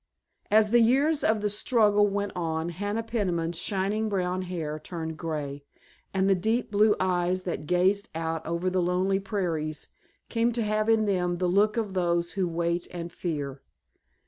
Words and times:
As 0.49 0.71
the 0.71 0.79
years 0.81 1.23
of 1.23 1.41
the 1.41 1.49
struggle 1.51 2.07
went 2.07 2.31
on 2.35 2.69
Hannah 2.69 3.03
Peniman's 3.03 3.59
shining 3.59 4.09
brown 4.09 4.41
hair 4.41 4.79
turned 4.79 5.15
grey, 5.15 5.63
and 6.11 6.27
the 6.27 6.33
deep 6.33 6.71
blue 6.71 6.95
eyes 6.99 7.43
that 7.43 7.67
gazed 7.67 8.09
out 8.15 8.43
over 8.43 8.67
the 8.67 8.81
lonely 8.81 9.19
prairies 9.19 9.89
came 10.27 10.51
to 10.53 10.63
have 10.63 10.89
in 10.89 11.05
them 11.05 11.35
the 11.35 11.45
look 11.45 11.77
of 11.77 11.93
those 11.93 12.31
who 12.31 12.47
wait 12.47 12.87
and 12.89 13.11
fear. 13.11 13.61